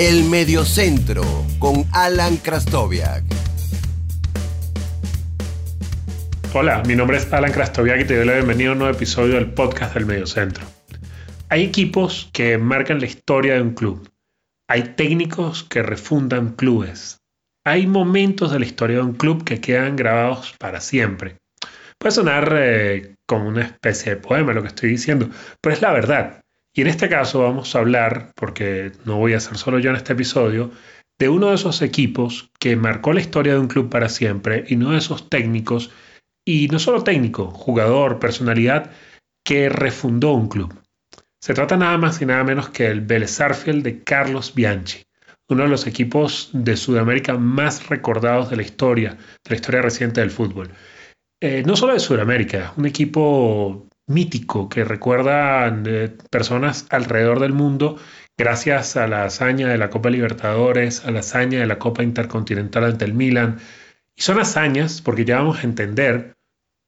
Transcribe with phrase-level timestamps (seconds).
[0.00, 1.24] El Mediocentro
[1.58, 3.24] con Alan Krastoviak.
[6.54, 9.34] Hola, mi nombre es Alan Krastoviak y te doy la bienvenida a un nuevo episodio
[9.34, 10.64] del podcast del Mediocentro.
[11.48, 14.08] Hay equipos que marcan la historia de un club.
[14.68, 17.18] Hay técnicos que refundan clubes.
[17.66, 21.38] Hay momentos de la historia de un club que quedan grabados para siempre.
[21.98, 25.28] Puede sonar eh, como una especie de poema lo que estoy diciendo,
[25.60, 26.40] pero es la verdad.
[26.74, 29.96] Y en este caso vamos a hablar, porque no voy a ser solo yo en
[29.96, 30.70] este episodio,
[31.18, 34.76] de uno de esos equipos que marcó la historia de un club para siempre y
[34.76, 35.90] uno de esos técnicos,
[36.44, 38.92] y no solo técnico, jugador, personalidad,
[39.44, 40.74] que refundó un club.
[41.40, 45.04] Se trata nada más y nada menos que el Vélez de Carlos Bianchi,
[45.48, 50.20] uno de los equipos de Sudamérica más recordados de la historia, de la historia reciente
[50.20, 50.70] del fútbol.
[51.40, 57.96] Eh, no solo de Sudamérica, un equipo mítico que recuerda eh, personas alrededor del mundo
[58.36, 62.84] gracias a la hazaña de la Copa Libertadores, a la hazaña de la Copa Intercontinental
[62.84, 63.58] ante el Milan.
[64.16, 66.34] Y son hazañas porque ya vamos a entender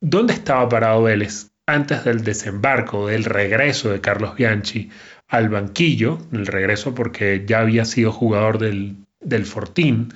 [0.00, 4.91] dónde estaba parado Vélez antes del desembarco, del regreso de Carlos Bianchi
[5.28, 10.12] al banquillo, el regreso porque ya había sido jugador del, del Fortín,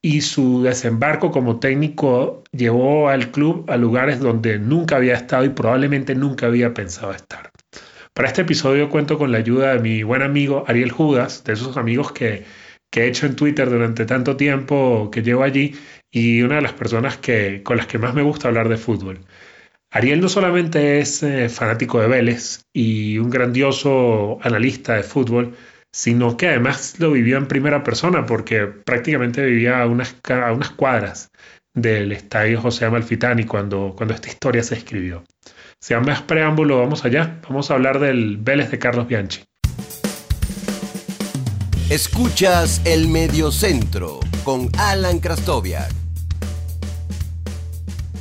[0.00, 5.50] y su desembarco como técnico llevó al club a lugares donde nunca había estado y
[5.50, 7.50] probablemente nunca había pensado estar.
[8.14, 11.76] Para este episodio cuento con la ayuda de mi buen amigo Ariel Judas, de esos
[11.76, 12.44] amigos que,
[12.92, 15.76] he hecho en Twitter durante tanto tiempo que llevo allí
[16.10, 19.20] y una de las personas que, con las que más me gusta hablar de fútbol.
[19.90, 25.54] Ariel no solamente es eh, fanático de Vélez y un grandioso analista de fútbol,
[25.92, 31.30] sino que además lo vivió en primera persona porque prácticamente vivía a unas, unas cuadras
[31.74, 35.24] del estadio José Amalfitani cuando, cuando esta historia se escribió.
[35.80, 37.40] Sin más preámbulo, vamos allá.
[37.48, 39.44] Vamos a hablar del Vélez de Carlos Bianchi.
[41.88, 45.90] Escuchas el Mediocentro con Alan Krastoviak.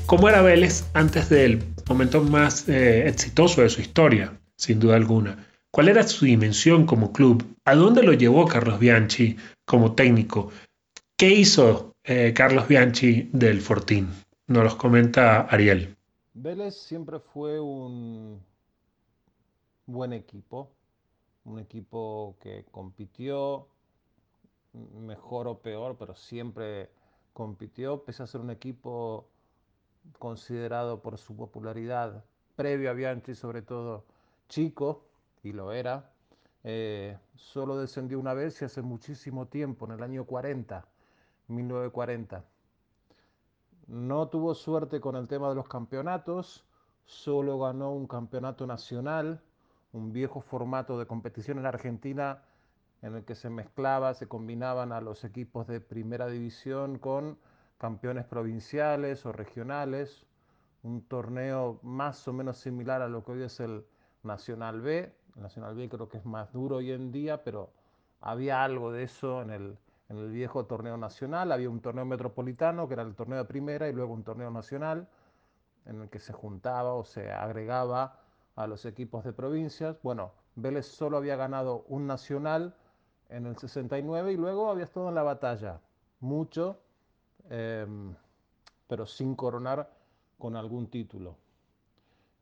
[0.05, 4.39] ¿Cómo era Vélez antes del momento más eh, exitoso de su historia?
[4.55, 5.46] Sin duda alguna.
[5.71, 7.43] ¿Cuál era su dimensión como club?
[7.65, 10.51] ¿A dónde lo llevó Carlos Bianchi como técnico?
[11.15, 14.09] ¿Qué hizo eh, Carlos Bianchi del Fortín?
[14.47, 15.95] Nos los comenta Ariel.
[16.33, 18.41] Vélez siempre fue un
[19.85, 20.71] buen equipo,
[21.43, 23.67] un equipo que compitió,
[24.73, 26.89] mejor o peor, pero siempre
[27.33, 29.27] compitió, pese a ser un equipo
[30.19, 32.23] considerado por su popularidad
[32.55, 34.05] previo a Bianchi, sobre todo
[34.49, 35.03] chico,
[35.43, 36.11] y lo era.
[36.63, 40.85] Eh, solo descendió una vez y hace muchísimo tiempo, en el año 40,
[41.47, 42.43] 1940.
[43.87, 46.65] No tuvo suerte con el tema de los campeonatos,
[47.05, 49.41] solo ganó un campeonato nacional,
[49.93, 52.43] un viejo formato de competición en Argentina
[53.01, 57.37] en el que se mezclaba, se combinaban a los equipos de primera división con
[57.77, 60.25] campeones provinciales o regionales,
[60.83, 63.85] un torneo más o menos similar a lo que hoy es el
[64.23, 67.69] Nacional B, Nacional B creo que es más duro hoy en día, pero
[68.21, 69.77] había algo de eso en el,
[70.09, 71.51] en el viejo torneo nacional.
[71.51, 75.07] Había un torneo metropolitano, que era el torneo de primera, y luego un torneo nacional,
[75.85, 78.19] en el que se juntaba o se agregaba
[78.55, 79.97] a los equipos de provincias.
[80.01, 82.75] Bueno, Vélez solo había ganado un nacional
[83.29, 85.79] en el 69 y luego había estado en la batalla,
[86.19, 86.79] mucho,
[87.49, 88.15] em,
[88.87, 89.89] pero sin coronar
[90.39, 91.35] con algún título.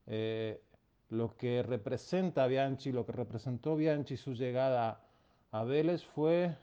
[0.07, 0.61] Eh,
[1.15, 5.01] lo que representa Bianchi, lo que representó Bianchi su llegada
[5.51, 6.55] a Vélez fue,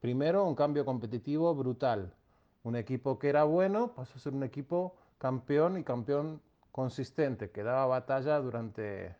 [0.00, 2.14] primero, un cambio competitivo brutal.
[2.62, 7.62] Un equipo que era bueno pasó a ser un equipo campeón y campeón consistente, que
[7.62, 9.16] daba batalla durante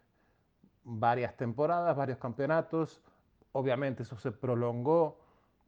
[0.84, 3.00] varias temporadas, varios campeonatos.
[3.52, 5.18] Obviamente eso se prolongó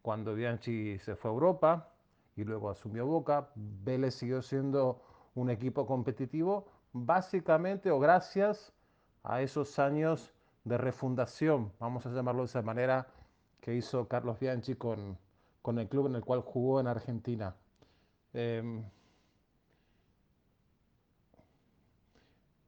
[0.02, 1.88] cuando Bianchi se fue a Europa
[2.36, 3.48] y luego asumió Boca.
[3.54, 5.02] Vélez siguió siendo
[5.34, 8.72] un equipo competitivo, básicamente o gracias
[9.22, 10.34] a esos años
[10.64, 13.06] de refundación, vamos a llamarlo de esa manera,
[13.60, 15.18] que hizo Carlos Bianchi con,
[15.78, 17.54] el club en el cual jugó en Argentina.
[18.32, 18.84] Em,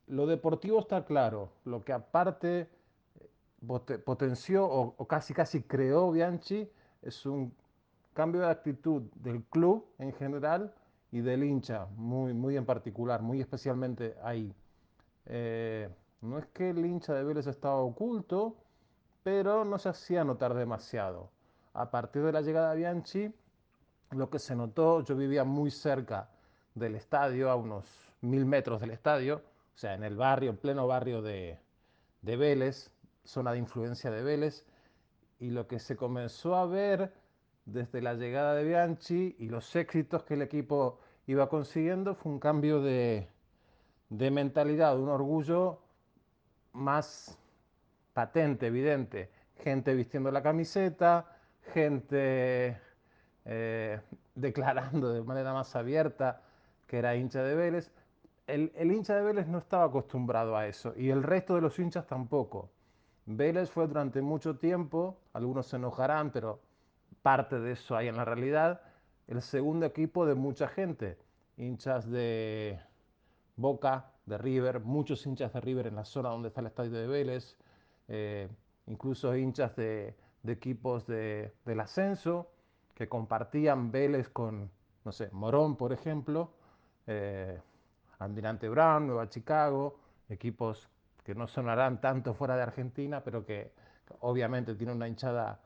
[0.06, 2.68] lo deportivo está claro, lo que aparte
[3.20, 6.70] eh, potenció o, casi casi creó Bianchi
[7.02, 7.54] es un
[8.12, 10.72] cambio de actitud del club en general
[11.10, 14.54] y del hincha, muy, muy en particular, muy especialmente ahí.
[15.26, 15.88] Eh,
[16.24, 18.56] no es que el hincha de Vélez estaba oculto,
[19.22, 21.30] pero no se hacía notar demasiado.
[21.74, 23.34] A partir de la llegada de Bianchi,
[24.10, 26.30] lo que se notó, yo vivía muy cerca
[26.74, 27.84] del estadio, a unos
[28.22, 29.42] mil metros del estadio,
[29.74, 31.58] o sea, en el barrio, en pleno barrio de,
[32.22, 32.90] de Vélez,
[33.24, 34.64] zona de influencia de Vélez,
[35.40, 37.12] y lo que se comenzó a ver
[37.66, 42.38] desde la llegada de Bianchi y los éxitos que el equipo iba consiguiendo fue un
[42.38, 43.28] cambio de,
[44.08, 45.83] de mentalidad, un orgullo
[46.74, 47.38] más
[48.12, 49.30] patente, evidente.
[49.62, 51.26] Gente vistiendo la camiseta,
[51.72, 52.78] gente
[53.44, 54.00] eh,
[54.34, 56.42] declarando de manera más abierta
[56.86, 57.90] que era hincha de Vélez.
[58.46, 61.78] El, el, hincha de Vélez no estaba acostumbrado a eso y el resto de los
[61.78, 62.70] hinchas tampoco.
[63.26, 66.60] Vélez fue durante mucho tiempo, algunos se enojarán, pero
[67.22, 68.82] parte de eso hay en la realidad,
[69.28, 71.16] el segundo equipo de mucha gente,
[71.56, 72.78] hinchas de
[73.56, 77.06] Boca, de River, muchos hinchas de River en la zona donde está el estadio de
[77.06, 77.56] Vélez,
[78.08, 78.48] eh,
[78.86, 80.14] incluso hinchas de,
[80.46, 82.50] equipos de, del ascenso
[82.94, 84.70] que compartían Vélez con,
[85.04, 86.52] no sé, Morón, por ejemplo,
[87.06, 87.60] eh,
[88.18, 89.98] Almirante Brown, Nueva Chicago,
[90.28, 90.88] equipos
[91.24, 93.72] que no sonarán tanto fuera de Argentina, pero que
[94.20, 95.60] obviamente tienen una hinchada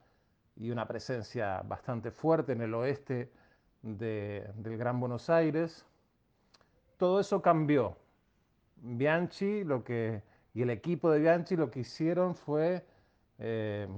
[0.57, 3.31] y una presencia bastante fuerte en el oeste
[3.83, 5.85] de, del Gran Buenos Aires.
[6.99, 7.97] Todo eso cambió.
[8.77, 10.23] Bianchi lo que,
[10.53, 12.85] y el equipo de Bianchi lo que hicieron fue
[13.39, 13.89] eh,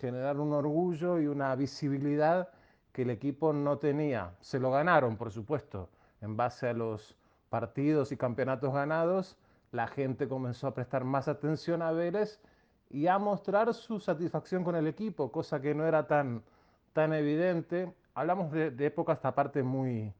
[0.00, 2.48] generar un orgullo y una visibilidad
[2.92, 4.34] que el equipo no tenía.
[4.40, 5.88] Se lo ganaron, por supuesto,
[6.20, 7.16] en base a los
[7.48, 9.36] partidos y campeonatos ganados.
[9.70, 12.40] La gente comenzó a prestar más atención a Vélez
[12.90, 16.42] y a mostrar su satisfacción con el equipo, cosa que no era tan,
[16.92, 17.92] tan evidente.
[18.14, 20.12] Hablamos de, de épocas, esta parte muy,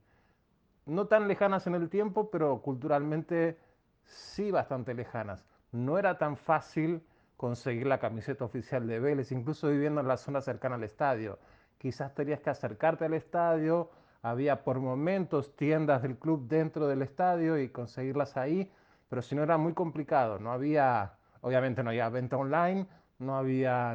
[0.87, 3.59] no tan lejanas en el tiempo, pero culturalmente
[4.05, 5.45] sí bastante lejanas.
[5.73, 7.03] No era tan fácil
[7.37, 11.39] conseguir la camiseta oficial de Vélez, incluso viviendo en la zona cercana al estadio.
[11.79, 13.91] Quizás tenías que acercarte al estadio,
[14.23, 18.71] había por momentos tiendas del club dentro del estadio y conseguirlas ahí,
[19.09, 22.87] pero si no era muy complicado, no había Obviamente no había venta online,
[23.19, 23.95] no había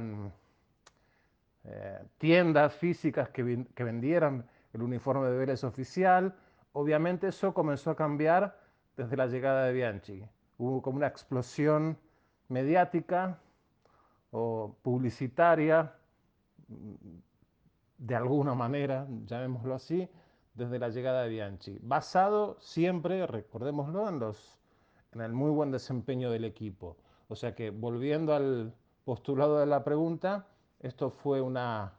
[1.63, 6.35] eh, tiendas físicas que, que, vendieran el uniforme de Vélez oficial.
[6.73, 8.59] Obviamente eso comenzó a cambiar
[8.95, 10.23] desde la llegada de Bianchi.
[10.57, 11.97] Hubo como una explosión
[12.47, 13.39] mediática
[14.31, 15.95] o publicitaria,
[17.97, 20.09] de alguna manera, llamémoslo así,
[20.53, 21.79] desde la llegada de Bianchi.
[21.81, 24.59] Basado siempre, recordémoslo, en, los,
[25.13, 26.97] en el muy buen desempeño del equipo.
[27.27, 28.73] O sea que volviendo al
[29.05, 30.47] postulado de la pregunta,
[30.79, 31.93] esto fue una,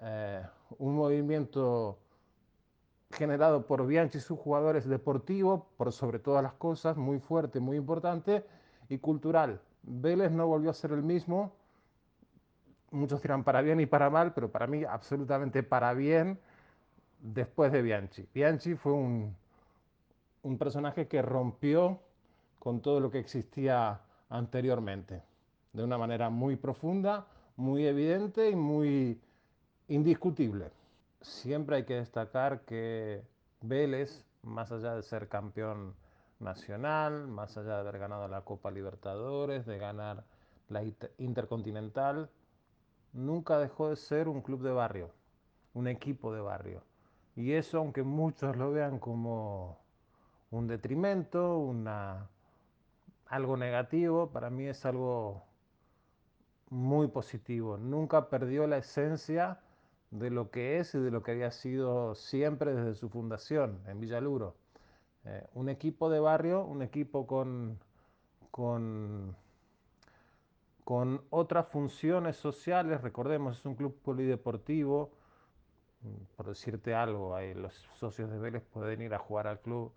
[0.00, 0.42] eh,
[0.78, 1.98] un movimiento
[3.14, 7.76] generado por Bianchi y sus jugadores deportivo, por sobre todas las cosas, muy fuerte, muy
[7.76, 8.44] importante,
[8.88, 9.60] y cultural.
[9.82, 11.52] Vélez no volvió a ser el mismo,
[12.90, 16.38] muchos dirán para bien y para mal, pero para mí absolutamente para bien
[17.20, 18.26] después de Bianchi.
[18.34, 19.34] Bianchi fue un,
[20.42, 22.00] un personaje que rompió
[22.58, 24.00] con todo lo que existía
[24.30, 25.22] anteriormente,
[25.72, 27.26] de una manera muy profunda,
[27.56, 29.20] muy evidente y muy
[29.88, 30.70] indiscutible.
[31.24, 33.22] Siempre hay que destacar que
[33.62, 35.94] Vélez, más allá de ser campeón
[36.38, 40.24] nacional, más allá de haber ganado la Copa Libertadores, de ganar
[40.68, 40.82] la
[41.16, 42.28] Intercontinental,
[43.14, 45.12] nunca dejó de ser un club de barrio,
[45.72, 46.82] un equipo de barrio.
[47.36, 49.78] Y eso, aunque muchos lo vean como
[50.50, 52.28] un detrimento, una
[53.28, 55.42] algo negativo, para mí es algo
[56.68, 57.78] muy positivo.
[57.78, 59.63] Nunca perdió la esencia
[60.14, 64.00] de lo que es y de lo que había sido siempre desde su fundación en
[64.00, 64.54] Villaluro.
[65.24, 67.80] Eh, un equipo de barrio, un equipo con,
[68.52, 69.36] con,
[70.84, 75.10] con otras funciones sociales, recordemos, es un club polideportivo,
[76.36, 79.92] por decirte algo, ahí los socios de Vélez pueden ir a jugar al club.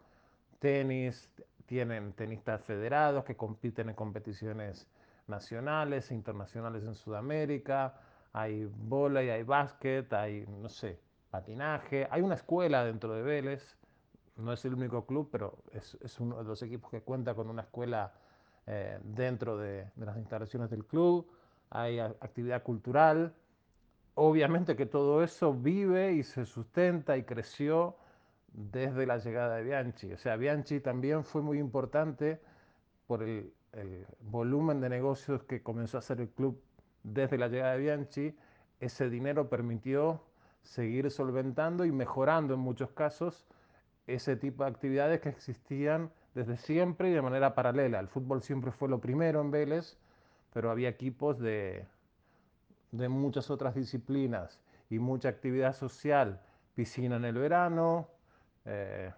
[0.58, 1.30] Tenis,
[1.68, 4.88] tienen tenistas federados que compiten en competiciones
[5.28, 8.00] nacionales e internacionales en Sudamérica,
[8.38, 11.00] hay y hay básquet, hay, no sé,
[11.32, 13.78] patinaje, hay una escuela dentro de Vélez,
[14.36, 17.50] no es el único club, pero es, es uno de los equipos que cuenta con
[17.50, 18.14] una escuela
[18.68, 21.28] eh, dentro de, de, las instalaciones del club,
[21.72, 23.34] hay actividad cultural,
[24.14, 27.96] obviamente que todo eso vive y se sustenta y creció
[28.54, 30.14] desde la llegada de Bianchi.
[30.14, 32.40] O sea, Bianchi también fue muy importante
[33.08, 36.62] por el, el, volumen de negocios que comenzó a hacer el club
[37.14, 38.38] desde la llegada de Bianchi.
[38.80, 40.22] Ese dinero permitió
[40.64, 43.46] seguir solventando y mejorando en muchos casos
[44.06, 48.00] ese tipo de actividades que existían desde siempre y de manera paralela.
[48.00, 49.98] El fútbol siempre fue lo primero en Vélez,
[50.54, 51.86] pero había equipos de,
[52.92, 54.60] de muchas otras disciplinas
[54.90, 56.42] y mucha actividad social,
[56.76, 58.08] piscina en el verano,
[58.66, 59.12] eh,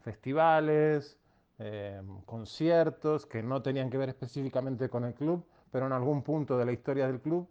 [0.00, 1.18] festivales,
[1.58, 6.56] eh, conciertos que no tenían que ver específicamente con el club, pero en algún punto
[6.58, 7.48] de la historia del club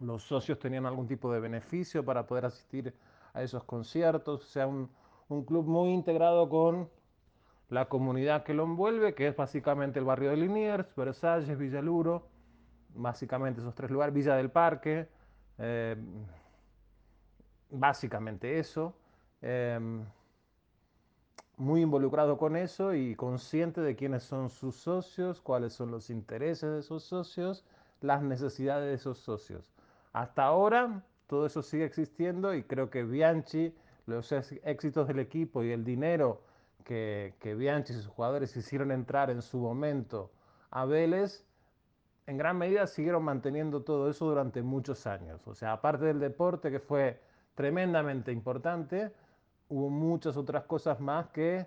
[0.00, 2.94] los socios tenían algún tipo de beneficio para poder asistir
[3.32, 4.88] a esos conciertos, o sea, un,
[5.28, 6.88] un club muy integrado con
[7.68, 12.28] la comunidad que lo envuelve, que es básicamente el barrio de Liniers, Versalles, Villaluro,
[12.94, 15.08] básicamente esos tres lugares, Villa del Parque,
[15.58, 15.96] eh,
[17.70, 18.96] básicamente eso.
[19.42, 19.78] Eh,
[21.58, 26.70] muy involucrado con eso y consciente de quiénes son sus socios, cuáles son los intereses
[26.70, 27.64] de esos socios,
[28.00, 29.64] las necesidades de esos socios.
[30.12, 33.74] Hasta ahora todo eso sigue existiendo y creo que Bianchi,
[34.06, 36.42] los éxitos del equipo y el dinero
[36.84, 40.30] que, que Bianchi y sus jugadores hicieron entrar en su momento
[40.70, 41.44] a Vélez,
[42.26, 45.46] en gran medida siguieron manteniendo todo eso durante muchos años.
[45.48, 47.20] O sea, aparte del deporte que fue
[47.54, 49.12] tremendamente importante,
[49.68, 51.66] hubo muchas otras cosas más que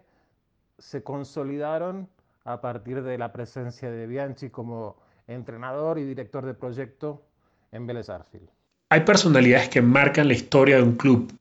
[0.78, 2.08] se consolidaron
[2.44, 4.96] a partir de la presencia de Bianchi como
[5.28, 7.24] entrenador y director de proyecto
[7.72, 8.50] en Vélez Arfield.
[8.90, 11.32] Hay personalidades que marcan la historia de un club,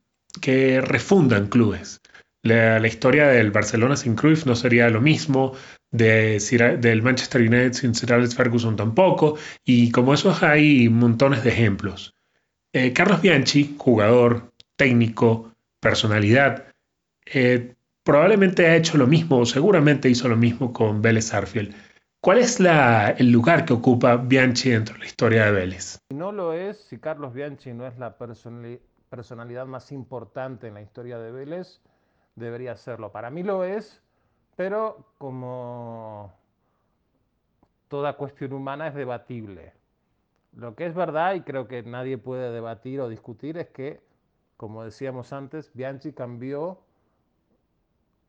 [0.41, 2.01] que refundan clubes.
[2.43, 5.53] La, historia del Barcelona sin Cruyff no sería lo mismo,
[5.91, 6.39] de,
[6.81, 12.15] del Manchester United sin Sir Alex Ferguson tampoco, y como esos hay montones de ejemplos.
[12.73, 15.51] Eh, Carlos Bianchi, jugador, técnico,
[15.81, 16.65] personalidad,
[17.27, 21.75] eh, probablemente ha hecho lo mismo, o seguramente hizo lo mismo con Vélez Arfield.
[22.23, 25.99] ¿Cuál es el lugar que ocupa Bianchi dentro de la historia de Vélez?
[26.11, 31.19] No lo es, si Carlos Bianchi no es la personalidad más importante en la historia
[31.19, 31.81] de Vélez,
[32.37, 33.11] debería serlo.
[33.11, 34.03] Para mí lo es,
[34.57, 36.31] pero como
[37.89, 39.73] toda cuestión humana es debatible.
[40.55, 44.01] Lo que es verdad, y creo que nadie puede debatir o discutir, es que
[44.61, 46.83] como decíamos antes, Bianchi cambió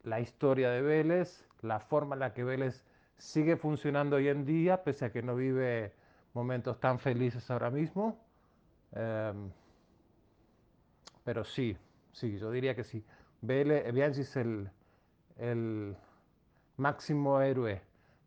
[0.03, 2.85] la historia de Vélez, la forma en la que Vélez
[3.17, 5.91] sigue funcionando hoy en día, pese a que no vive
[6.33, 8.17] momentos tan felices ahora mismo.
[8.93, 9.51] Em,
[11.25, 11.75] pero sí,
[12.13, 13.03] sí, yo diría que sí.
[13.41, 14.69] Vélez, Bianchi es el,
[15.37, 15.97] el
[16.77, 17.81] máximo héroe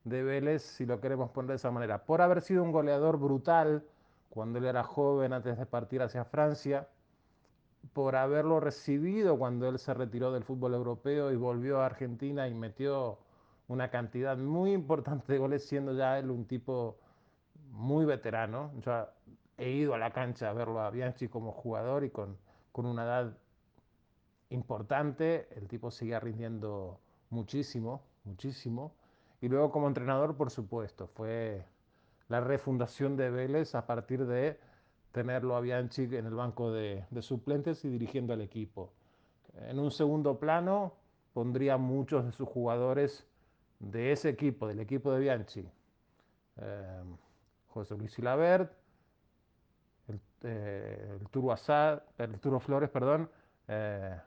[0.05, 3.83] de Vélez, si lo queremos poner de esa manera, por haber sido un goleador brutal
[4.29, 6.87] cuando él era joven antes de partir hacia Francia
[7.93, 12.55] por haberlo recibido cuando él se retiró del fútbol europeo y volvió a Argentina y
[12.55, 13.19] metió
[13.69, 16.99] una cantidad muy importante de goles, siendo ya él un tipo
[17.71, 18.73] muy veterano.
[18.81, 19.07] Yo
[19.59, 22.37] he ido a la cancha a verlo a Bianchi como jugador y con,
[22.73, 23.37] con una edad
[24.51, 27.01] importante, el tipo seguía rindiendo
[27.31, 28.95] muchísimo, muchísimo.
[29.41, 31.67] Y luego como entrenador, por supuesto, fue
[32.29, 34.59] la refundación de Vélez a partir de
[35.15, 38.93] tenerlo a Bianchi en el banco de, suplentes y dirigiendo al equipo.
[39.69, 40.93] En un segundo plano
[41.33, 43.25] pondría muchos de sus jugadores
[43.79, 45.69] de ese equipo, del equipo de Bianchi.
[46.57, 47.03] Eh,
[47.69, 48.73] José Luis Silabert,
[50.09, 51.55] el, eh, el, Turo
[52.19, 53.31] el Turo Flores, perdón,
[53.69, 54.19] eh,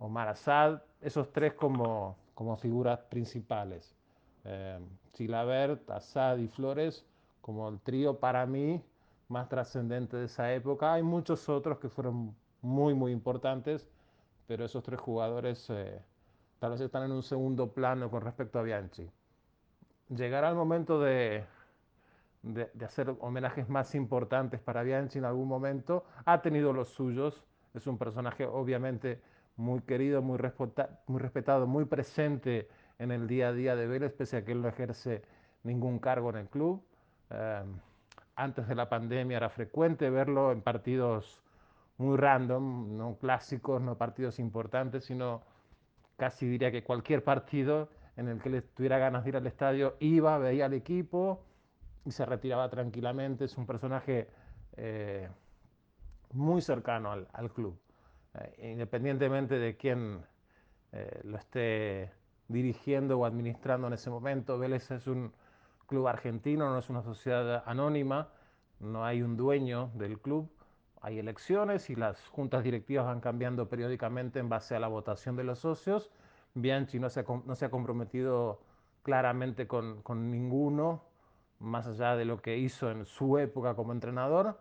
[0.00, 3.94] Omar Assad, esos tres como, como figuras principales.
[5.14, 7.06] Silabert, Assad y Flores
[7.40, 8.82] como el trío para mí
[9.32, 10.92] más trascendente de esa época.
[10.92, 13.88] Hay muchos otros que fueron muy, muy importantes,
[14.46, 16.00] pero esos tres jugadores eh,
[16.60, 19.10] tal vez están en un segundo plano con respecto a Bianchi.
[20.10, 21.44] Llegará el momento de,
[22.42, 26.04] de, hacer homenajes más importantes para Bianchi en algún momento.
[26.24, 27.42] Ha tenido los suyos.
[27.74, 29.22] Es un personaje obviamente
[29.56, 30.38] muy querido, muy,
[31.06, 34.62] muy respetado, muy presente en el día a día de Vélez, pese a que él
[34.62, 35.22] no ejerce
[35.62, 36.84] ningún cargo en el club.
[37.30, 37.62] Eh,
[38.36, 41.42] antes de la pandemia era frecuente verlo en partidos
[41.98, 45.42] muy random, no clásicos, no partidos importantes, sino
[46.16, 49.96] casi diría que cualquier partido en el que le tuviera ganas de ir al estadio,
[50.00, 51.44] iba, veía al equipo
[52.04, 53.44] y se retiraba tranquilamente.
[53.44, 54.28] Es un personaje
[54.76, 55.28] eh,
[56.32, 57.78] muy cercano al, club,
[58.34, 60.20] eh, independientemente de quién
[60.92, 62.10] eh, lo esté
[62.48, 64.58] dirigiendo o administrando en ese momento.
[64.58, 65.32] Vélez es un
[65.86, 68.28] club argentino, no es una sociedad anónima,
[68.80, 70.50] no hay un dueño del club,
[71.00, 75.44] hay elecciones y las juntas directivas van cambiando periódicamente en base a la votación de
[75.44, 76.10] los socios.
[76.54, 78.60] Bianchi no se ha, no se ha comprometido
[79.02, 81.02] claramente con, con, ninguno,
[81.58, 84.60] más allá de lo que hizo en su época como entrenador.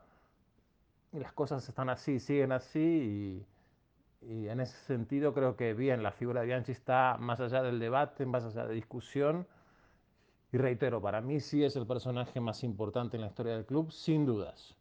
[1.11, 3.45] Y las cosas están así, siguen así
[4.23, 7.79] y, en ese sentido creo que bien, la figura de Bianchi está más allá del
[7.79, 9.47] debate, más allá de discusión
[10.53, 13.91] y reitero, para mí sí es el personaje más importante en la historia del club,
[13.91, 14.75] sin dudas.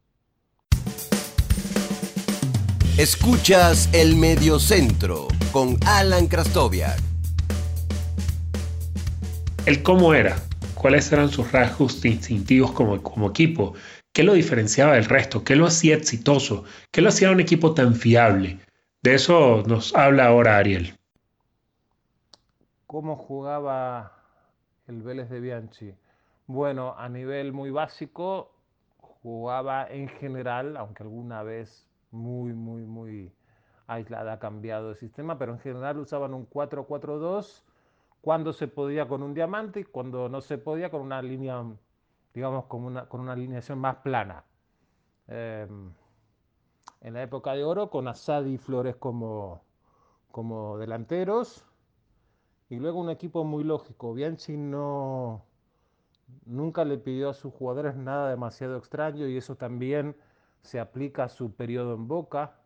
[2.98, 6.98] Escuchas el Mediocentro con Alan Krastoviak.
[9.64, 10.36] El cómo era.
[10.74, 13.74] cuáles eran sus rasgos distintivos como, como equipo,
[14.12, 17.94] qué lo diferenciaba del resto, qué lo hacía exitoso, qué lo hacía un equipo tan
[17.94, 18.58] fiable.
[19.02, 20.98] De eso nos habla ahora Ariel.
[22.86, 24.19] ¿Cómo jugaba
[24.90, 25.94] el Vélez de Bianchi?
[26.46, 28.50] Bueno, a nivel muy básico,
[28.98, 33.32] jugaba en general, aunque alguna vez muy, muy, muy
[33.86, 37.62] aislada ha cambiado de sistema, pero en general usaban un 4-4-2
[38.20, 41.64] cuando se podía con un diamante y cuando no se podía con una línea,
[42.34, 44.44] digamos, con una, con una alineación más plana.
[45.28, 45.92] Em,
[47.00, 49.62] en la época de oro, con Asad y Flores como,
[50.32, 51.64] como delanteros,
[52.70, 54.14] y luego un equipo muy lógico.
[54.14, 55.44] Bianchi no,
[56.46, 60.16] nunca le pidió a sus jugadores nada demasiado extraño y eso también
[60.62, 62.60] se aplica a su periodo en Boca.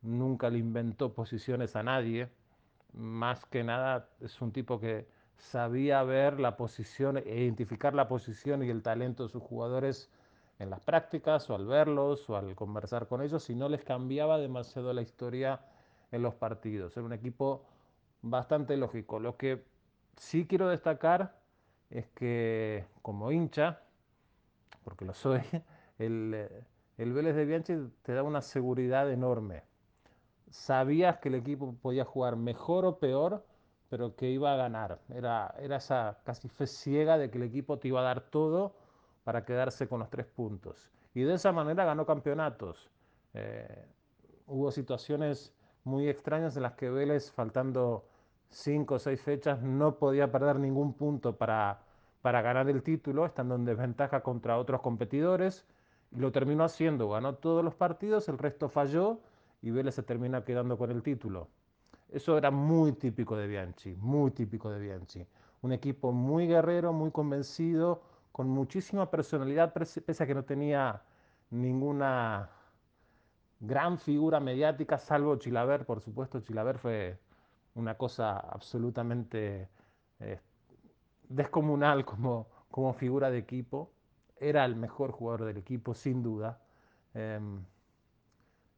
[0.00, 2.30] Nunca le inventó posiciones a nadie
[2.92, 8.62] más que nada es un tipo que sabía ver la posición, e identificar la posición
[8.62, 10.10] y el talento de sus jugadores
[10.58, 14.38] en las prácticas o al verlos o al conversar con ellos y no les cambiaba
[14.38, 15.60] demasiado la historia
[16.10, 16.96] en los partidos.
[16.96, 17.64] Era un equipo
[18.22, 19.20] bastante lógico.
[19.20, 19.64] Lo que
[20.16, 21.40] sí quiero destacar
[21.90, 23.82] es que como hincha,
[24.84, 25.42] porque lo soy,
[25.98, 26.48] el,
[26.98, 29.62] el Vélez de Bianchi te da una seguridad enorme
[30.50, 33.44] sabías que el equipo podía jugar mejor o peor,
[33.88, 35.00] pero que iba a ganar.
[35.08, 38.74] Era, era esa casi fe ciega de que el equipo te iba a dar todo
[39.24, 40.90] para quedarse con los tres puntos.
[41.14, 42.90] Y de esa manera ganó campeonatos.
[43.34, 43.86] Eh,
[44.46, 45.52] hubo situaciones
[45.88, 48.04] muy extrañas en las que Vélez, faltando
[48.50, 51.80] cinco o seis fechas, no podía perder ningún punto para,
[52.22, 55.64] para ganar el título, estando en desventaja contra otros competidores.
[56.12, 59.20] Y lo terminó haciendo, ganó todos los partidos, el resto falló
[59.62, 61.48] y Vélez se termina quedando con el título.
[62.10, 65.26] Eso era muy típico de Bianchi, muy típico de Bianchi.
[65.62, 68.02] Un equipo muy guerrero, muy convencido,
[68.32, 71.02] con muchísima personalidad, pese a que no tenía
[71.50, 72.48] ninguna
[73.60, 76.40] gran figura mediática, salvo Chilaver, por supuesto.
[76.40, 77.18] Chilaver fue
[77.74, 79.68] una cosa absolutamente
[80.20, 80.40] eh,
[81.28, 83.90] descomunal como, como figura de equipo.
[84.40, 86.60] Era el mejor jugador del equipo, sin duda.
[87.14, 87.64] Em,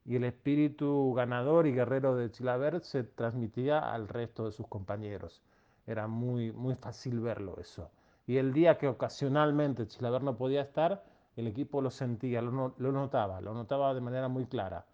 [0.04, 5.42] y el espíritu ganador y guerrero de Chilavert se transmitía al resto de sus compañeros.
[5.86, 7.90] Era muy, muy fácil verlo eso.
[8.26, 11.04] Y el día que ocasionalmente Chilavert no podía estar,
[11.36, 14.84] el equipo lo sentía, lo, notaba, lo notaba de manera muy clara.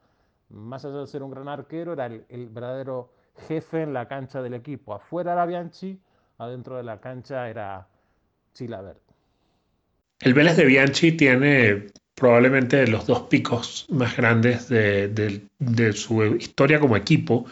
[0.50, 3.10] Más allá de ser un gran arquero, era el, verdadero
[3.48, 4.94] jefe en la cancha del equipo.
[4.94, 5.98] Afuera era Bianchi,
[6.38, 7.86] adentro de la cancha era
[8.54, 9.00] Chilavert.
[10.20, 16.96] El Vélez de Bianchi tiene probablemente los dos picos más grandes de, su historia como
[16.96, 17.44] equipo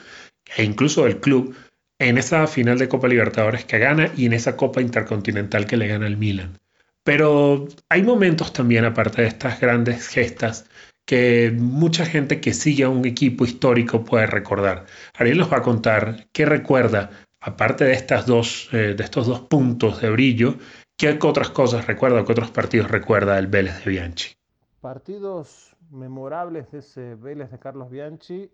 [0.57, 1.55] e incluso del club
[1.99, 5.89] en esa final de Copa Libertadores que gana y en esa Copa Intercontinental que le
[5.89, 6.59] gana el Milan.
[7.05, 10.69] Pero hay momentos también, aparte de estas grandes gestas,
[11.05, 14.87] que mucha gente que sigue a un equipo histórico puede recordar.
[15.15, 19.41] Ariel nos va a contar qué recuerda, aparte de, estas dos, eh, de estos dos
[19.41, 20.55] puntos de brillo,
[20.97, 24.35] qué otras cosas recuerda, qué otros partidos recuerda el Vélez de Bianchi.
[24.81, 28.51] Partidos memorables de ese Vélez de Carlos Bianchi,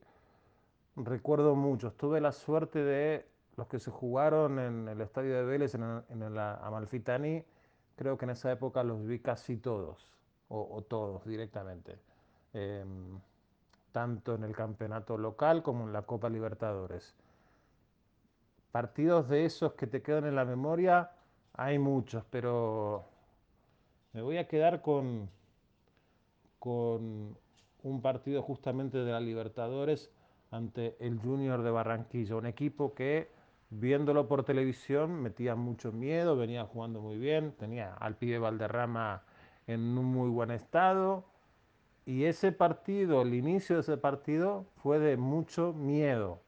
[0.96, 1.96] recuerdo muchos.
[1.96, 6.38] Tuve la suerte de los que se jugaron en el estadio de Vélez, en, el,
[6.38, 7.44] Amalfitani,
[8.00, 10.08] creo que en esa época los vi casi todos,
[10.48, 11.98] o, todos directamente.
[12.54, 13.20] Em,
[13.92, 17.14] tanto en el campeonato local como en la Copa Libertadores.
[18.72, 21.10] Partidos de esos que te quedan en la memoria,
[21.52, 23.04] hay muchos, pero
[24.14, 25.28] me voy a quedar con,
[26.58, 27.36] con
[27.82, 30.10] un partido justamente de la Libertadores
[30.50, 33.28] ante el Junior de Barranquilla, un equipo que
[33.70, 39.22] viéndolo por televisión metía mucho miedo, venía jugando muy bien, tenía al pibe Valderrama
[39.66, 41.24] en un muy buen estado
[42.04, 46.40] y ese partido, el inicio de ese partido fue de mucho miedo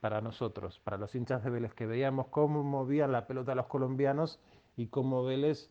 [0.00, 4.40] para nosotros, para los hinchas de Vélez, que veíamos cómo movían la pelota los colombianos
[4.76, 5.70] y cómo Vélez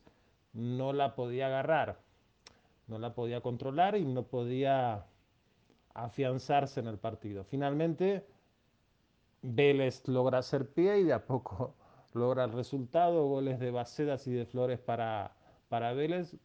[0.52, 1.98] no la podía agarrar
[2.88, 5.04] no la podía controlar y no podía
[5.94, 7.44] afianzarse en el partido.
[7.44, 8.26] Finalmente,
[9.42, 11.74] Vélez logra hacer pie y de a poco
[12.14, 15.32] logra el resultado, goles de Bacedas y de Flores para,
[15.68, 16.36] para Vélez,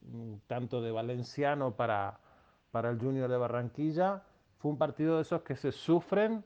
[0.48, 2.20] tanto de Valenciano para,
[2.72, 4.24] para el Junior de Barranquilla.
[4.58, 6.44] Fue un partido de esos que se sufren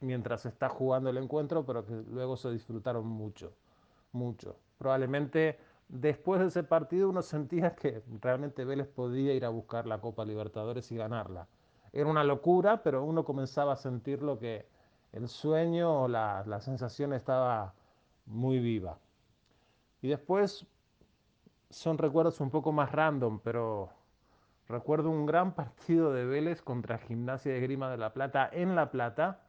[0.00, 3.54] mientras se está jugando el encuentro, pero que luego se disfrutaron mucho,
[4.12, 4.56] mucho.
[4.78, 10.00] Probablemente después de ese partido uno sentía que realmente Vélez podía ir a buscar la
[10.00, 11.48] Copa Libertadores y ganarla.
[11.92, 14.66] Era una locura, pero uno comenzaba a sentir lo que
[15.14, 17.72] el sueño o la, sensación estaba
[18.26, 18.98] muy viva.
[20.02, 20.66] Y después,
[21.70, 23.90] son recuerdos un poco más random, pero
[24.68, 28.90] recuerdo un gran partido de Vélez contra Gimnasia de Grima de La Plata en La
[28.90, 29.40] Plata.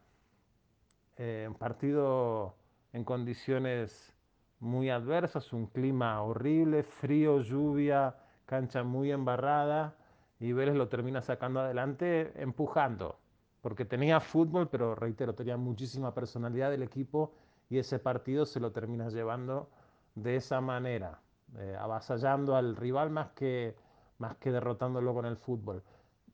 [1.18, 2.54] Eh, partido
[2.92, 4.14] en condiciones
[4.60, 9.96] muy adversas, un clima horrible, frío, lluvia, cancha muy embarrada
[10.38, 13.18] y Vélez lo termina sacando adelante empujando,
[13.66, 17.32] porque tenía fútbol, pero reitero, tenía muchísima personalidad del equipo
[17.68, 19.68] y ese partido se lo termina llevando
[20.14, 21.18] de esa manera,
[21.58, 23.74] eh, avasallando al rival más que,
[24.18, 25.82] más que derrotándolo con el fútbol.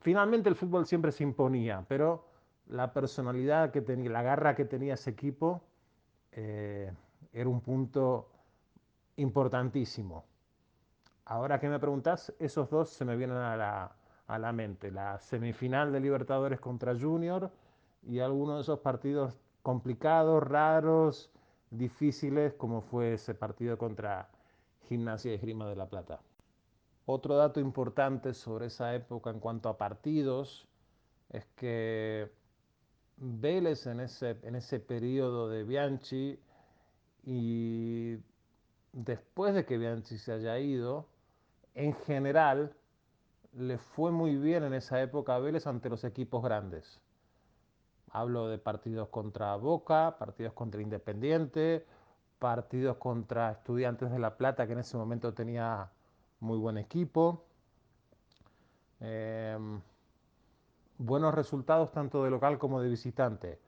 [0.03, 2.27] Finalmente el fútbol siempre se imponía, pero
[2.67, 5.63] la personalidad que tenía, la garra que tenía ese equipo
[6.33, 6.93] eh,
[7.33, 8.29] era un punto
[9.17, 10.27] importantísimo.
[11.25, 14.91] Ahora que me preguntas, esos dos se me vienen a la, a la mente.
[14.91, 17.51] La semifinal de Libertadores contra Junior
[18.03, 21.31] y algunos de esos partidos complicados, raros,
[21.71, 24.29] difíciles, como fue ese partido contra
[24.89, 26.21] Gimnasia y Esgrima de la Plata.
[27.07, 30.69] Otro dato importante sobre esa época en cuanto a partidos
[31.31, 32.31] es que
[33.17, 36.39] Vélez en ese, en ese periodo de Bianchi
[37.25, 38.17] y
[38.93, 41.07] después de que Bianchi se haya ido,
[41.75, 42.75] en general
[43.53, 47.01] le fue muy bien en esa época a Vélez ante los equipos grandes.
[48.11, 51.87] Hablo de partidos contra Boca, partidos contra Independiente,
[52.39, 55.91] partidos contra Estudiantes de La Plata, que en ese momento tenía
[56.41, 57.45] muy buen equipo.
[59.01, 59.81] Em,
[60.99, 63.59] buenos resultados tanto de local como de visitante.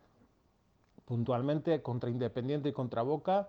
[1.05, 3.49] Puntualmente contra Independiente y contra Boca,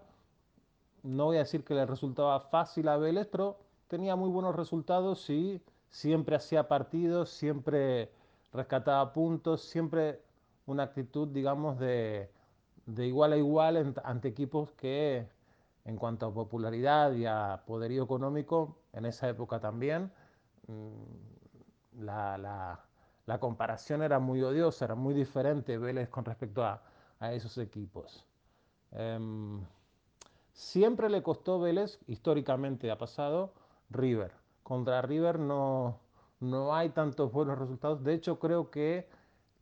[1.03, 5.29] no voy a decir que le resultaba fácil a Vélez, pero tenía muy buenos resultados
[5.29, 5.61] y
[5.95, 8.11] siempre hacía partidos, siempre
[8.51, 10.21] rescataba puntos, siempre
[10.65, 12.29] una actitud, digamos, de,
[12.97, 15.25] igual a igual ante equipos que
[15.85, 20.11] en cuanto a popularidad y a poderío económico, en esa época también,
[20.67, 22.83] mm, la,
[23.39, 26.81] comparación era muy odiosa, era muy diferente Vélez con respecto a,
[27.31, 28.25] esos equipos.
[28.91, 29.65] Em,
[30.51, 33.53] siempre le costó Vélez, históricamente ha pasado,
[33.89, 34.44] River.
[34.65, 35.99] Contra River no,
[36.39, 38.03] no hay tantos buenos resultados.
[38.03, 39.07] De hecho, creo que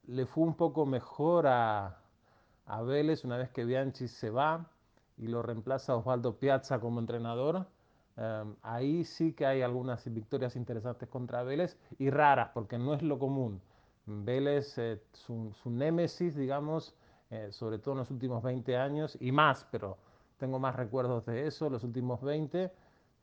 [0.07, 1.97] le fue un poco mejor a,
[2.65, 4.65] a Vélez una vez que Bianchi se va
[5.17, 7.67] y lo reemplaza Osvaldo Piazza como entrenador.
[8.15, 13.01] Em, ahí sí que hay algunas victorias interesantes contra Vélez y raras, porque no es
[13.01, 13.61] lo común.
[14.05, 16.95] Vélez, eh, su, su, némesis, digamos,
[17.29, 19.97] eh, sobre todo en los últimos 20 años y más, pero
[20.37, 22.71] tengo más recuerdos de eso, los últimos 20,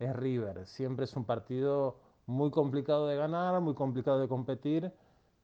[0.00, 0.66] es River.
[0.66, 4.92] Siempre es un partido muy complicado de ganar, muy complicado de competir,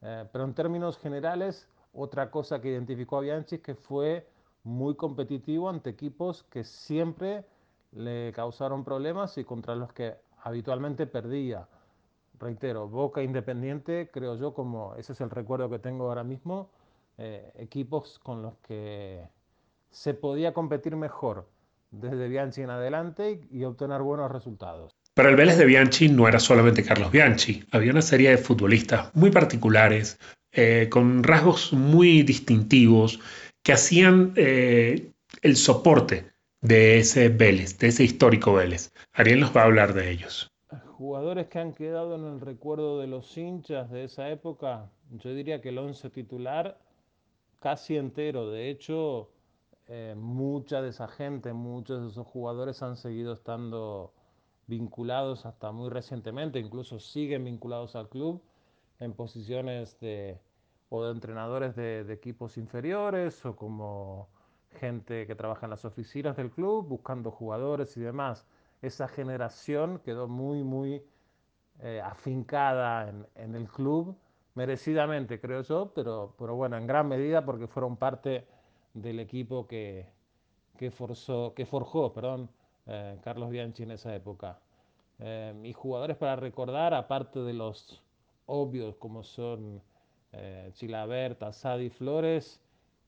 [0.03, 4.27] eh, pero en términos generales, otra cosa que identificó a Bianchi es que fue
[4.65, 7.45] muy competitivo ante equipos que siempre
[7.93, 11.69] le causaron problemas y contra los que habitualmente perdía.
[12.39, 16.71] Reitero, Boca Independiente, creo yo, como ese es el recuerdo que tengo ahora mismo,
[17.19, 19.27] eh, equipos con los que
[19.91, 21.47] se podía competir mejor
[21.91, 24.93] desde Bianchi en adelante y, obtener buenos resultados.
[25.15, 29.15] Pero el Vélez de Bianchi no era solamente Carlos Bianchi, había una serie de futbolistas
[29.15, 30.19] muy particulares,
[30.53, 33.21] eh, con rasgos muy distintivos,
[33.63, 35.11] que hacían eh,
[35.43, 38.93] el soporte de ese Vélez, de ese histórico Vélez.
[39.13, 40.51] Ariel nos va a hablar de ellos.
[40.93, 45.61] Jugadores que han quedado en el recuerdo de los hinchas de esa época, yo diría
[45.61, 46.79] que el once titular
[47.61, 48.51] casi entero.
[48.51, 49.31] De hecho,
[49.89, 54.13] eh, mucha de esa gente, muchos de esos jugadores han seguido estando
[54.67, 58.43] vinculados hasta muy recientemente, incluso siguen vinculados al club
[58.99, 60.41] en posiciones de,
[60.89, 64.29] o de entrenadores de, equipos inferiores o como
[64.73, 68.45] gente que trabaja en las oficinas del club buscando jugadores y demás.
[68.83, 71.03] Esa generación quedó muy, muy
[71.81, 74.19] eh, afincada en, en, el club,
[74.55, 78.49] merecidamente creo yo, pero, pero bueno, en gran medida porque fueron parte
[78.97, 80.07] del equipo que,
[80.79, 82.49] que, forzó, que forjó perdón,
[82.87, 84.59] eh, Carlos Bianchi en esa época.
[85.19, 88.03] Eh, y jugadores para recordar, aparte de los
[88.47, 89.83] obvios como son
[90.33, 92.61] eh, Chilaberta, Sadi Flores,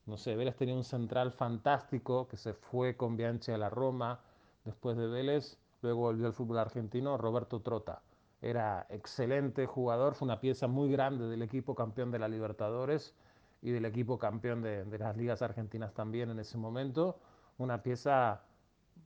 [0.05, 4.19] no sé, Vélez tenía un central fantástico que se fue con Bianchi a la Roma
[4.65, 8.01] después de Vélez, luego volvió al fútbol argentino, Roberto Trota.
[8.41, 13.15] Era excelente jugador, fue una pieza muy grande del equipo campeón de la Libertadores
[13.61, 17.19] y del equipo campeón de, las ligas argentinas también en ese momento.
[17.57, 18.41] Una pieza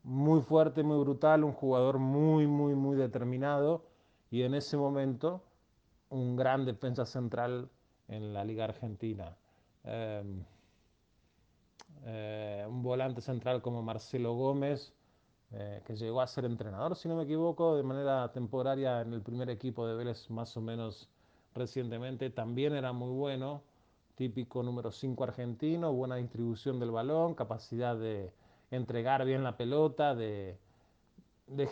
[0.03, 3.85] muy fuerte, muy brutal, un jugador muy, muy, muy determinado
[4.29, 5.43] y en ese momento
[6.09, 7.69] un gran defensa central
[8.07, 9.35] en la liga argentina.
[9.83, 10.43] Em,
[12.05, 14.93] eh, un volante central como Marcelo Gómez,
[15.51, 19.21] eh, que llegó a ser entrenador, si no me equivoco, de manera temporaria en el
[19.21, 21.09] primer equipo de Vélez más o menos
[21.53, 23.61] recientemente, también era muy bueno,
[24.15, 28.31] típico número 5 argentino, buena distribución del balón, capacidad de
[28.71, 30.57] entregar bien la pelota, de,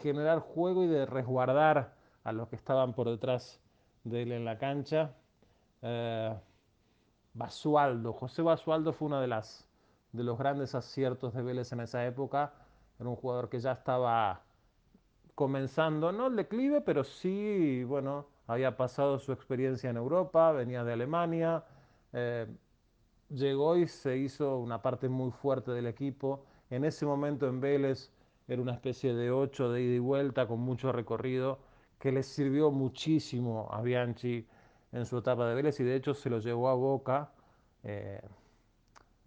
[0.01, 3.59] generar juego y de resguardar a los que estaban por detrás
[4.03, 5.13] de él en la cancha.
[5.81, 6.35] Eh,
[7.33, 9.67] Basualdo, José Basualdo fue uno de, las,
[10.11, 12.53] de los grandes aciertos de Vélez en esa época.
[12.99, 14.41] Era un jugador que ya estaba
[15.33, 20.93] comenzando, no el declive, pero sí, bueno, había pasado su experiencia en Europa, venía de
[20.93, 21.63] Alemania,
[22.13, 22.47] eh,
[23.29, 26.45] llegó y se hizo una parte muy fuerte del equipo.
[26.69, 28.11] En ese momento en Vélez
[28.47, 31.59] era una especie de 8 de ida y vuelta con mucho recorrido
[31.99, 34.47] que le sirvió muchísimo a Bianchi
[34.91, 37.31] en su etapa de Vélez y de hecho se lo llevó a Boca
[37.83, 38.21] eh,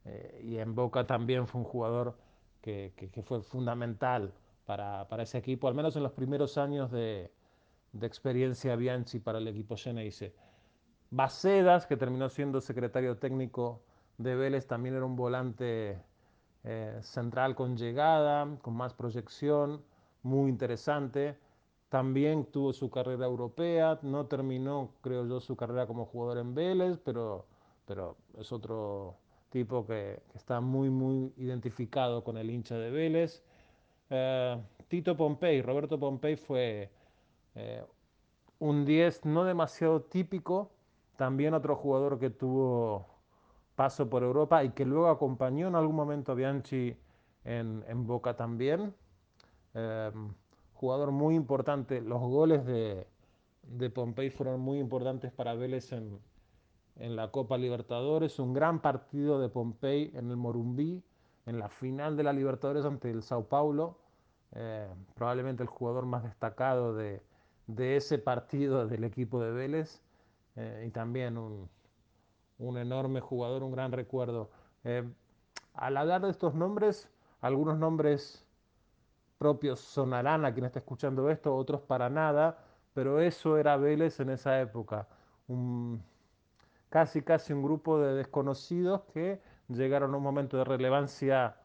[0.04, 2.16] eh, y en Boca también fue un jugador
[2.60, 2.92] que,
[3.24, 4.32] fue fundamental
[4.64, 7.30] para, ese equipo, al menos en los primeros años de,
[8.00, 10.34] experiencia Bianchi para el equipo Geneise.
[11.14, 13.82] Bacedas, que terminó siendo secretario técnico
[14.18, 16.02] de Vélez, también era un volante
[16.64, 19.84] eh, central con llegada, con más proyección,
[20.22, 21.38] muy interesante.
[21.88, 26.98] También tuvo su carrera europea, no terminó, creo yo, su carrera como jugador en Vélez,
[27.04, 27.46] pero,
[27.86, 29.16] pero es otro
[29.50, 33.44] tipo que, está muy, muy identificado con el hincha de Vélez.
[34.10, 36.90] Eh, Tito Pompey, Roberto Pompey fue
[37.54, 37.84] eh,
[38.58, 40.72] un 10 no demasiado típico,
[41.16, 43.06] también otro jugador que tuvo
[43.76, 46.96] paso por Europa y que luego acompañó en algún momento a Bianchi
[47.44, 48.94] en, en Boca también.
[49.74, 50.12] Eh,
[50.74, 52.00] jugador muy importante.
[52.00, 53.06] Los goles de,
[53.62, 56.18] de Pompey fueron muy importantes para Vélez en,
[56.96, 58.38] en, la Copa Libertadores.
[58.38, 61.02] Un gran partido de Pompey en el Morumbí,
[61.46, 63.98] en la final de la Libertadores ante el Sao Paulo.
[64.52, 67.20] Eh, probablemente el jugador más destacado de,
[67.66, 70.00] de, ese partido del equipo de Vélez.
[70.56, 71.68] Eh, y también un,
[72.58, 74.50] un, enorme jugador, un gran recuerdo.
[74.84, 75.04] Eh,
[75.74, 77.08] al hablar de estos nombres,
[77.40, 78.44] algunos nombres
[79.38, 82.58] propios sonarán a quien está escuchando esto, otros para nada,
[82.94, 85.08] pero eso era Vélez en esa época.
[85.48, 86.02] Un,
[86.88, 91.56] casi, casi un grupo de desconocidos que llegaron a un momento de relevancia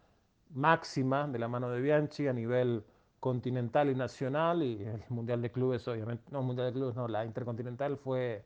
[0.49, 2.83] máxima de la mano de Bianchi a nivel
[3.19, 7.25] continental y nacional y el Mundial de Clubes, obviamente, no, Mundial de Clubes, no, la
[7.25, 8.43] Intercontinental fue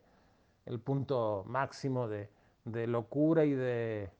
[0.66, 2.28] el punto máximo de,
[2.86, 4.10] locura y de,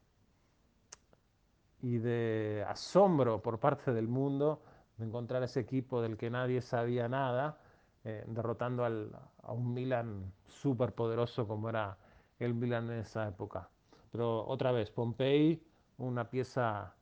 [2.69, 4.63] asombro por parte del mundo
[4.97, 7.59] de encontrar ese equipo del que nadie sabía nada,
[8.05, 11.97] eh, derrotando a un Milan súper poderoso como era
[12.39, 13.69] el Milan en esa época.
[14.13, 15.61] Pero otra vez, Pompey,
[15.99, 16.95] una pieza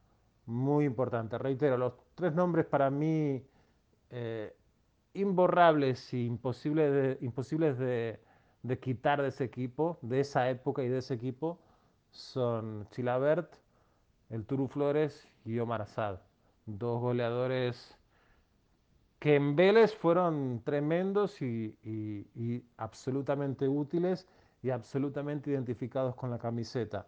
[0.47, 1.37] muy importante.
[1.39, 3.45] Reitero, los tres nombres para mí
[4.11, 4.57] eh,
[5.15, 8.21] imborrables de, imposibles de,
[8.63, 11.59] de, quitar de ese equipo, de esa época y de ese equipo,
[12.11, 13.55] son Chilabert,
[14.31, 16.19] el Turu Flores y Omar Assad
[16.67, 17.97] dos goleadores
[19.19, 21.77] que en Vélez fueron tremendos y,
[22.77, 24.27] absolutamente útiles
[24.63, 27.07] y absolutamente identificados con la camiseta.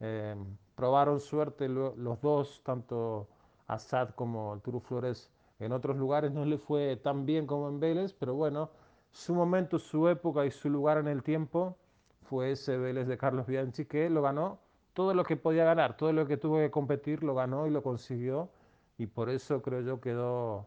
[0.00, 0.34] Eh,
[0.74, 3.28] probaron suerte los dos, tanto
[3.68, 7.78] Assad como el Turu Flores en otros lugares no le fue tan bien como en
[7.78, 8.70] Vélez, pero bueno,
[9.12, 11.76] su momento, su época y su lugar en el tiempo
[12.22, 14.58] fue ese Vélez de Carlos Bianchi que lo ganó
[14.94, 17.82] todo lo que podía ganar, todo lo que tuvo que competir lo ganó y lo
[17.82, 18.50] consiguió
[18.98, 20.66] y por eso creo yo quedó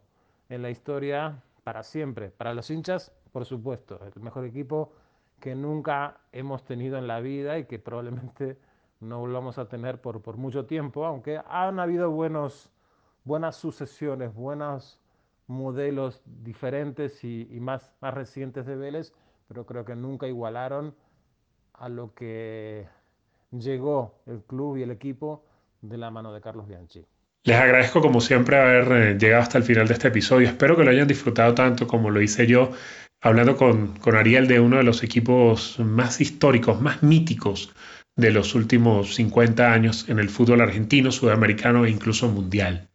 [0.50, 2.30] en la historia para siempre.
[2.30, 4.94] Para los hinchas, por supuesto, el mejor equipo
[5.40, 8.58] que nunca hemos tenido en la vida y que probablemente
[9.00, 12.72] no volvamos a tener por, por mucho tiempo, aunque han habido buenos,
[13.24, 15.00] buenas sucesiones, buenos
[15.48, 19.14] modelos diferentes y, y más, más recientes de Vélez,
[19.48, 20.96] pero creo que nunca igualaron
[21.74, 22.88] a lo que
[23.52, 25.46] llegó el club y el equipo
[25.82, 27.06] de la mano de Carlos Bianchi.
[27.44, 30.48] Les agradezco como siempre haber eh, llegado hasta el final de este episodio.
[30.48, 32.72] Espero que lo hayan disfrutado tanto como lo hice yo
[33.22, 37.74] hablando con, con Ariel de uno de los equipos más históricos, más míticos
[38.16, 42.90] de los últimos 50 años en el fútbol argentino, sudamericano e incluso mundial.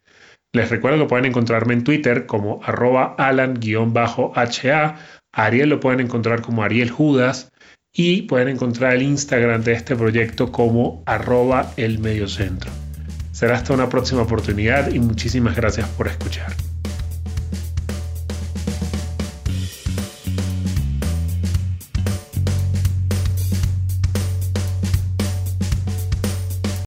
[0.53, 4.97] Les recuerdo que pueden encontrarme en Twitter como arroba alan-ha.
[5.33, 7.53] Ariel lo pueden encontrar como Ariel Judas
[7.93, 12.71] y pueden encontrar el Instagram de este proyecto como arroba el mediocentro.
[13.31, 16.53] Será hasta una próxima oportunidad y muchísimas gracias por escuchar.